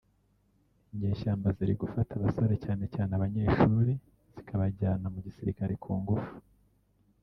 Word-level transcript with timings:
inyeshyamba 0.93 1.47
ziri 1.57 1.73
gufata 1.81 2.11
abasore 2.15 2.55
cyane 2.65 2.83
cyane 2.93 3.11
abanyeshuri 3.17 3.93
zikabajyana 4.33 5.05
mu 5.13 5.19
gisirikare 5.25 5.73
ku 5.83 5.91
ngufu 6.01 6.33